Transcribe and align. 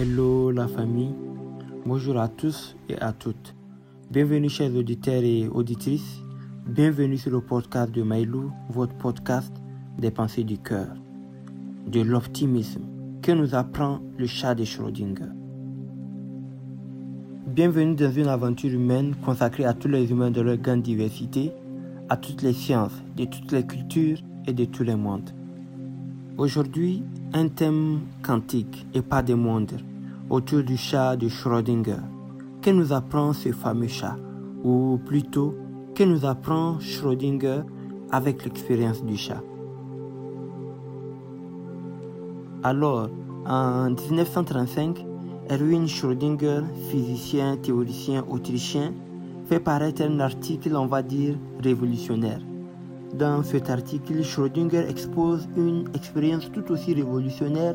Hello 0.00 0.52
la 0.52 0.68
famille, 0.68 1.12
bonjour 1.84 2.20
à 2.20 2.28
tous 2.28 2.76
et 2.88 2.96
à 3.00 3.12
toutes. 3.12 3.56
Bienvenue 4.12 4.48
chers 4.48 4.72
auditeurs 4.76 5.24
et 5.24 5.48
auditrices, 5.48 6.20
bienvenue 6.68 7.18
sur 7.18 7.32
le 7.32 7.40
podcast 7.40 7.90
de 7.90 8.04
Maïlou, 8.04 8.52
votre 8.70 8.94
podcast 8.94 9.52
des 9.98 10.12
pensées 10.12 10.44
du 10.44 10.56
cœur, 10.56 10.86
de 11.88 12.00
l'optimisme 12.00 12.82
que 13.22 13.32
nous 13.32 13.56
apprend 13.56 13.98
le 14.16 14.28
chat 14.28 14.54
de 14.54 14.62
Schrödinger. 14.62 15.32
Bienvenue 17.48 17.96
dans 17.96 18.12
une 18.12 18.28
aventure 18.28 18.70
humaine 18.70 19.16
consacrée 19.24 19.64
à 19.64 19.74
tous 19.74 19.88
les 19.88 20.12
humains 20.12 20.30
de 20.30 20.42
leur 20.42 20.58
grande 20.58 20.82
diversité, 20.82 21.50
à 22.08 22.16
toutes 22.16 22.42
les 22.42 22.52
sciences, 22.52 23.02
de 23.16 23.24
toutes 23.24 23.50
les 23.50 23.66
cultures 23.66 24.18
et 24.46 24.52
de 24.52 24.64
tous 24.64 24.84
les 24.84 24.94
mondes. 24.94 25.30
Aujourd'hui, 26.38 27.02
un 27.32 27.48
thème 27.48 27.98
quantique 28.22 28.86
et 28.94 29.02
pas 29.02 29.22
des 29.22 29.34
moindres, 29.34 29.80
autour 30.30 30.62
du 30.62 30.76
chat 30.76 31.16
de 31.16 31.28
Schrödinger. 31.28 31.98
Que 32.62 32.70
nous 32.70 32.92
apprend 32.92 33.32
ce 33.32 33.50
fameux 33.50 33.88
chat? 33.88 34.14
Ou 34.62 35.00
plutôt, 35.04 35.56
que 35.96 36.04
nous 36.04 36.24
apprend 36.24 36.78
Schrödinger 36.78 37.62
avec 38.12 38.44
l'expérience 38.44 39.04
du 39.04 39.16
chat? 39.16 39.42
Alors, 42.62 43.08
en 43.44 43.90
1935, 43.90 45.04
Erwin 45.50 45.88
Schrödinger, 45.88 46.60
physicien 46.88 47.56
théoricien 47.56 48.24
autrichien, 48.30 48.92
fait 49.46 49.58
paraître 49.58 50.02
un 50.02 50.20
article, 50.20 50.76
on 50.76 50.86
va 50.86 51.02
dire, 51.02 51.34
révolutionnaire. 51.58 52.38
Dans 53.14 53.42
cet 53.42 53.70
article, 53.70 54.22
Schrödinger 54.22 54.86
expose 54.88 55.48
une 55.56 55.88
expérience 55.94 56.52
tout 56.52 56.70
aussi 56.70 56.92
révolutionnaire 56.92 57.74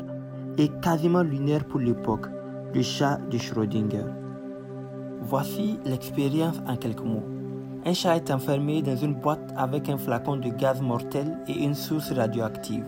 et 0.58 0.68
quasiment 0.80 1.22
lunaire 1.22 1.64
pour 1.64 1.80
l'époque, 1.80 2.26
le 2.72 2.82
chat 2.82 3.18
de 3.30 3.36
Schrödinger. 3.36 4.04
Voici 5.22 5.78
l'expérience 5.84 6.60
en 6.68 6.76
quelques 6.76 7.02
mots. 7.02 7.24
Un 7.84 7.94
chat 7.94 8.16
est 8.16 8.30
enfermé 8.30 8.80
dans 8.80 8.96
une 8.96 9.14
boîte 9.14 9.52
avec 9.56 9.88
un 9.88 9.98
flacon 9.98 10.36
de 10.36 10.50
gaz 10.50 10.80
mortel 10.80 11.36
et 11.48 11.64
une 11.64 11.74
source 11.74 12.12
radioactive. 12.12 12.86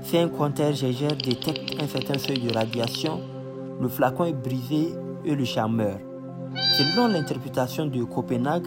Si 0.00 0.16
un 0.16 0.28
compteur 0.28 0.72
GGR 0.72 1.16
détecte 1.22 1.80
un 1.80 1.86
certain 1.86 2.18
seuil 2.18 2.40
de 2.40 2.54
radiation, 2.54 3.20
le 3.80 3.88
flacon 3.88 4.24
est 4.24 4.32
brisé 4.32 4.94
et 5.24 5.34
le 5.34 5.44
chat 5.44 5.68
meurt. 5.68 6.00
Selon 6.78 7.08
l'interprétation 7.08 7.86
de 7.86 8.02
Copenhague, 8.04 8.66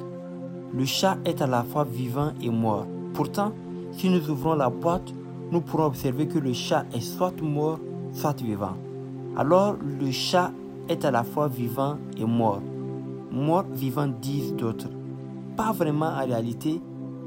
le 0.73 0.85
chat 0.85 1.17
est 1.25 1.41
à 1.41 1.47
la 1.47 1.63
fois 1.63 1.83
vivant 1.83 2.31
et 2.41 2.49
mort. 2.49 2.85
Pourtant, 3.19 3.51
si 3.91 4.09
nous 4.09 4.29
ouvrons 4.29 4.55
la 4.55 4.69
boîte, 4.69 5.13
nous 5.51 5.59
pourrons 5.59 5.87
observer 5.87 6.25
que 6.25 6.39
le 6.39 6.53
chat 6.53 6.85
est 6.93 7.01
soit 7.01 7.33
mort, 7.41 7.77
soit 8.13 8.41
vivant. 8.41 8.77
Alors, 9.35 9.75
le 9.99 10.09
chat 10.09 10.53
est 10.87 11.03
à 11.03 11.11
la 11.11 11.25
fois 11.25 11.49
vivant 11.49 11.97
et 12.15 12.23
mort. 12.23 12.61
Mort, 13.29 13.65
vivant 13.73 14.07
disent 14.07 14.55
d'autres. 14.55 14.87
Pas 15.57 15.73
vraiment 15.73 16.05
en 16.05 16.25
réalité, 16.25 16.79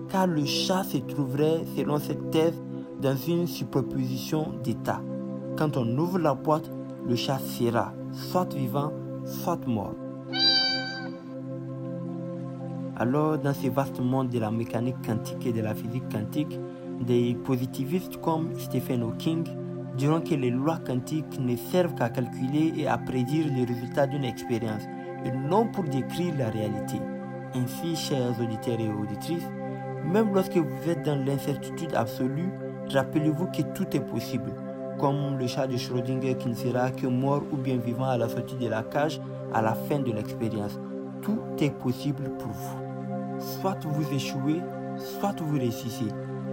car 0.09 0.27
le 0.27 0.47
chat 0.47 0.83
se 0.83 0.97
trouverait, 0.97 1.61
selon 1.77 1.99
cette 1.99 2.31
thèse, 2.31 2.59
dans 3.03 3.15
une 3.15 3.47
superposition 3.47 4.47
d'états. 4.65 5.03
Quand 5.59 5.77
on 5.77 5.87
ouvre 5.99 6.19
la 6.19 6.33
boîte, 6.33 6.71
le 7.07 7.17
chat 7.17 7.39
sera 7.39 7.93
soit 8.13 8.51
vivant, 8.55 8.95
soit 9.27 9.67
mort. 9.67 9.93
Alors, 13.03 13.37
dans 13.37 13.53
ce 13.53 13.67
vaste 13.67 13.99
monde 13.99 14.29
de 14.29 14.39
la 14.39 14.53
mécanique 14.53 15.05
quantique 15.05 15.45
et 15.45 15.53
de 15.53 15.61
la 15.61 15.75
physique 15.75 16.09
quantique, 16.09 16.57
des 17.01 17.35
positivistes 17.35 18.19
comme 18.19 18.57
Stephen 18.57 19.03
Hawking 19.03 19.43
diront 19.97 20.21
que 20.21 20.37
les 20.37 20.51
lois 20.51 20.79
quantiques 20.87 21.41
ne 21.41 21.57
servent 21.57 21.97
qu'à 21.97 22.11
calculer 22.11 22.73
et 22.77 22.87
à 22.87 22.99
prédire 22.99 23.47
les 23.53 23.65
résultats 23.65 24.07
d'une 24.07 24.23
expérience, 24.25 24.85
et 25.25 25.33
non 25.33 25.67
pour 25.67 25.83
décrire 25.83 26.33
la 26.39 26.51
réalité. 26.51 27.01
Ainsi, 27.57 27.97
chers 27.97 28.41
auditeurs 28.41 28.79
et 28.79 28.89
auditrices, 28.89 29.51
même 30.05 30.33
lorsque 30.33 30.59
vous 30.59 30.89
êtes 30.89 31.05
dans 31.05 31.17
l'incertitude 31.17 31.97
absolue, 31.97 32.53
rappelez-vous 32.89 33.47
que 33.47 33.63
tout 33.75 33.97
est 33.97 34.07
possible, 34.13 34.53
comme 35.01 35.39
le 35.41 35.49
chat 35.49 35.67
de 35.67 35.77
Schrödinger 35.77 36.37
qui 36.37 36.51
ne 36.51 36.55
sera 36.55 36.93
que 36.93 37.09
mort 37.09 37.43
ou 37.51 37.57
bien 37.57 37.79
vivant 37.79 38.07
à 38.07 38.17
la 38.17 38.29
sortie 38.29 38.55
de 38.55 38.69
la 38.69 38.85
cage 38.85 39.21
à 39.53 39.61
la 39.61 39.75
fin 39.75 39.99
de 39.99 40.13
l'expérience. 40.13 40.79
Tout 41.21 41.41
est 41.59 41.77
possible 41.77 42.31
pour 42.39 42.53
vous. 42.53 42.92
Soit 43.43 43.85
vous 43.85 44.15
échouez, 44.15 44.61
soit 44.97 45.35
vous 45.41 45.59
réussissez. 45.59 46.07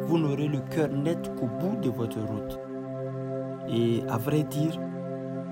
Vous 0.07 0.17
n'aurez 0.17 0.47
le 0.47 0.59
cœur 0.71 0.89
net 0.89 1.31
qu'au 1.35 1.45
bout 1.45 1.77
de 1.79 1.89
votre 1.89 2.19
route. 2.19 2.59
Et 3.71 4.01
à 4.09 4.17
vrai 4.17 4.41
dire, 4.43 4.79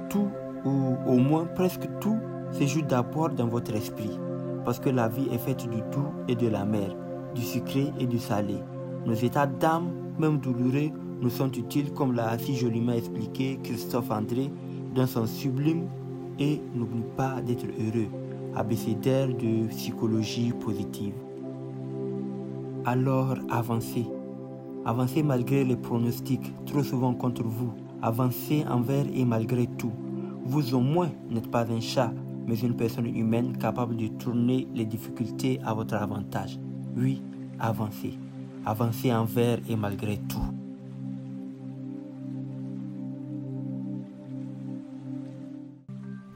tout, 0.09 0.29
ou 0.65 0.95
au 1.05 1.17
moins 1.17 1.45
presque 1.45 1.87
tout, 2.01 2.17
se 2.51 2.65
joue 2.65 2.81
d'abord 2.81 3.29
dans 3.29 3.45
votre 3.45 3.75
esprit. 3.75 4.19
Parce 4.65 4.79
que 4.79 4.89
la 4.89 5.07
vie 5.07 5.27
est 5.31 5.37
faite 5.37 5.69
du 5.69 5.77
doux 5.91 6.11
et 6.27 6.35
de 6.35 6.47
la 6.47 6.65
mer, 6.65 6.95
du 7.35 7.41
sucré 7.41 7.93
et 7.99 8.07
du 8.07 8.17
salé. 8.17 8.55
Nos 9.05 9.13
états 9.13 9.45
d'âme, 9.45 9.91
même 10.17 10.39
douloureux, 10.39 10.89
nous 11.21 11.29
sont 11.29 11.51
utiles 11.51 11.93
comme 11.93 12.13
l'a 12.15 12.37
si 12.39 12.55
joliment 12.55 12.93
expliqué 12.93 13.59
Christophe 13.63 14.09
André 14.09 14.51
dans 14.95 15.07
son 15.07 15.27
sublime 15.27 15.87
et 16.39 16.61
n'oublie 16.73 17.05
pas 17.15 17.41
d'être 17.41 17.65
heureux, 17.65 18.07
abécédaire 18.55 19.27
de 19.27 19.67
psychologie 19.67 20.51
positive. 20.53 21.13
Alors 22.87 23.35
avancez. 23.49 24.07
Avancez 24.85 25.21
malgré 25.21 25.65
les 25.65 25.75
pronostics, 25.75 26.53
trop 26.65 26.83
souvent 26.83 27.13
contre 27.13 27.43
vous. 27.43 27.73
Avancez 28.01 28.63
envers 28.65 29.05
et 29.13 29.25
malgré 29.25 29.67
tout. 29.67 29.91
Vous 30.45 30.73
au 30.73 30.79
moins 30.79 31.11
n'êtes 31.29 31.51
pas 31.51 31.69
un 31.69 31.81
chat, 31.81 32.13
mais 32.47 32.57
une 32.57 32.77
personne 32.77 33.13
humaine 33.13 33.57
capable 33.57 33.97
de 33.97 34.07
tourner 34.07 34.69
les 34.73 34.85
difficultés 34.85 35.59
à 35.65 35.73
votre 35.73 35.95
avantage. 35.95 36.57
Oui, 36.95 37.21
avancez. 37.59 38.17
Avancez 38.65 39.13
envers 39.13 39.59
et 39.69 39.75
malgré 39.75 40.19
tout. 40.19 40.39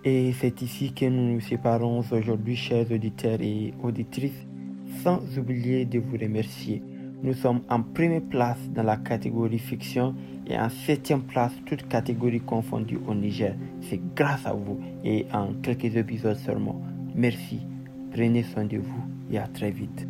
Et 0.03 0.33
c'est 0.33 0.61
ici 0.61 0.91
que 0.91 1.05
nous 1.05 1.35
nous 1.35 1.39
séparons 1.39 2.03
aujourd'hui, 2.11 2.57
chers 2.57 2.91
auditeurs 2.91 3.39
et 3.39 3.73
auditrices, 3.81 4.47
sans 5.03 5.19
oublier 5.37 5.85
de 5.85 5.99
vous 5.99 6.17
remercier. 6.17 6.81
Nous 7.23 7.33
sommes 7.33 7.61
en 7.69 7.81
première 7.81 8.21
place 8.21 8.59
dans 8.73 8.83
la 8.83 8.97
catégorie 8.97 9.59
fiction 9.59 10.15
et 10.47 10.57
en 10.57 10.69
septième 10.69 11.21
place, 11.21 11.53
toute 11.65 11.87
catégorie 11.87 12.41
confondue 12.41 12.99
au 13.07 13.13
Niger. 13.13 13.55
C'est 13.81 14.01
grâce 14.15 14.45
à 14.45 14.53
vous 14.53 14.79
et 15.03 15.25
en 15.33 15.53
quelques 15.61 15.95
épisodes 15.95 16.37
seulement. 16.37 16.81
Merci, 17.15 17.59
prenez 18.11 18.43
soin 18.43 18.65
de 18.65 18.77
vous 18.77 19.03
et 19.31 19.37
à 19.37 19.47
très 19.47 19.71
vite. 19.71 20.07